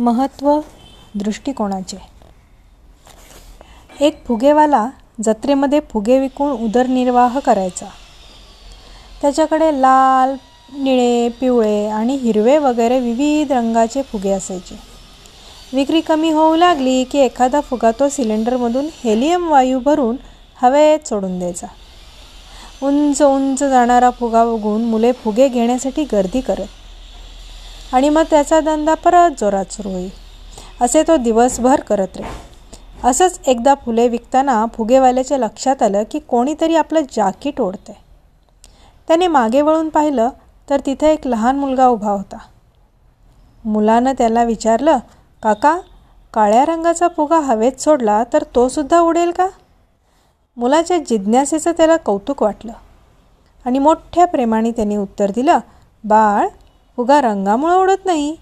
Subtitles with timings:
[0.00, 0.60] महत्त्व
[1.14, 1.96] दृष्टिकोनाचे.
[4.00, 4.90] एक फुगेवाला
[5.24, 7.86] जत्रेमध्ये फुगे विकून उदरनिर्वाह करायचा.
[9.22, 10.36] त्याच्याकडे लाल
[10.78, 14.78] निळे पिवळे आणि हिरवे वगैरे विविध रंगाचे फुगे असायचे.
[15.72, 20.16] विक्री कमी होऊ लागली की एखादा फुगा तो सिलेंडरमधून हेलियम वायू भरून
[20.62, 21.66] हवेत सोडून द्यायचा.
[22.82, 26.66] उंच उंच जाणारा फुगा बघून मुले फुगे घेण्यासाठी गर्दी करत.
[27.92, 30.10] आणि मग त्याचा धंदा परत जोरात सुरू होईल.
[30.80, 32.22] असे तो दिवसभर करत रे
[33.04, 37.94] असंच एकदा फुले विकताना फुगेवाल्याच्या लक्षात आलं की कोणीतरी आपलं जाकीट ओढतंय.
[39.08, 40.28] त्याने मागे वळून पाहिलं
[40.70, 42.38] तर तिथे एक लहान मुलगा उभा होता.
[43.64, 44.98] मुलानं त्याला विचारलं
[45.42, 45.78] काका
[46.34, 49.46] काळ्या रंगाचा फुगा हवेत सोडला तर तो सुद्धा उडेल का?
[50.56, 52.72] मुलाच्या जिज्ञासेचं त्याला कौतुक वाटलं
[53.64, 55.58] आणि मोठ्या प्रेमाने त्यांनी उत्तर दिलं
[56.04, 56.46] बाळ
[56.98, 58.36] उगा रंगामुळं उडत नाही.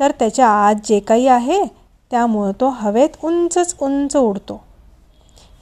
[0.00, 1.64] तर त्याच्या आत जे काही आहे
[2.10, 4.64] त्यामुळं तो हवेत उंचच उंच उडतो.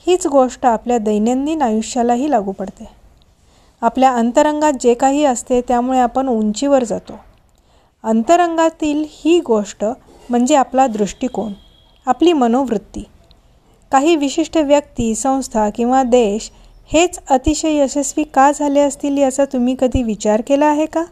[0.06, 2.88] हीच गोष्ट आपल्या दैनंदिन आयुष्यालाही लागू पडते.
[3.82, 7.12] आपल्या अंतरंगात जे काही असते त्यामुळे आपण उंचीवर जातो.
[8.02, 9.84] अंतरंगातील ही गोष्ट
[10.30, 11.52] म्हणजे आपला दृष्टिकोन
[12.06, 13.04] आपली मनोवृत्ती.
[13.92, 16.50] काही विशिष्ट व्यक्ती संस्था किंवा देश
[16.86, 21.04] हेच अतिशय यशस्वी का झाले असतील याचा तुम्ही कधी विचार केला आहे का?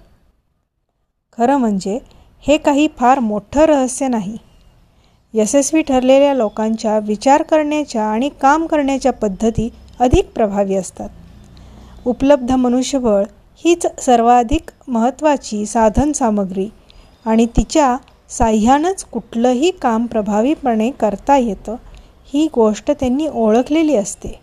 [1.38, 1.98] खरं म्हणजे
[2.48, 4.36] हे काही फार मोठं रहस्य नाही.
[5.34, 9.68] यशस्वी ठरलेल्या लोकांच्या विचार करण्याच्या आणि काम करण्याच्या पद्धती
[10.00, 11.08] अधिक प्रभावी असतात.
[12.04, 13.24] उपलब्ध मनुष्यबळ
[13.64, 16.68] हीच सर्वाधिक महत्त्वाची साधन सामग्री
[17.26, 17.96] आणि तिच्या
[18.28, 21.76] साह्यानंच कुठलंही काम प्रभावीपणे करता येतं
[22.32, 24.40] ही गोष्ट त्यांनी ओळखलेली असते.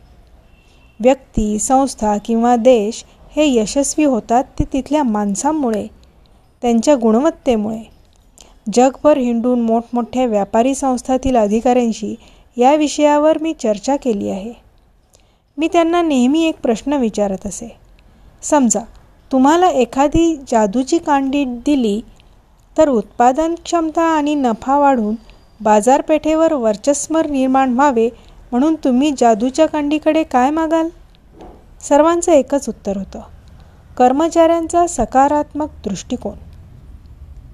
[0.99, 5.87] व्यक्ती संस्था किंवा देश हे यशस्वी होतात ते तिथल्या माणसांमुळे
[6.65, 7.91] त्यांच्या गुणवत्तेमुळे.
[8.73, 12.15] जगभर हिंडून मोठमोठ्या व्यापारी संस्थातील अधिकाऱ्यांशी
[12.57, 14.53] या विषयावर मी चर्चा केली आहे.
[15.57, 17.75] मी त्यांना नेहमी एक प्रश्न विचारत असे.
[18.41, 18.79] समजा
[19.31, 22.01] तुम्हाला एखादी जादूची कांडी दिली
[22.77, 25.15] तर उत्पादन क्षमता आणि नफा वाढून
[25.61, 28.09] बाजारपेठेवर वर्चस्व निर्माण व्हावे
[28.51, 30.89] म्हणून तुम्ही जादूच्या कांडीकडे काय मागाल?
[31.81, 33.19] सर्वांचं एकच उत्तर होतं.
[33.97, 36.44] कर्मचाऱ्यांचा सकारात्मक दृष्टिकोन.